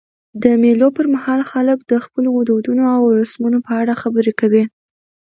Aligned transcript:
د 0.43 0.45
مېلو 0.61 0.87
پر 0.97 1.05
مهال 1.15 1.41
خلک 1.51 1.79
د 1.83 1.93
خپلو 2.05 2.31
دودونو 2.49 2.83
او 2.95 3.01
رسمونو 3.19 3.57
په 3.67 3.71
اړه 3.81 3.93
خبري 4.01 4.33
کوي. 4.39 4.63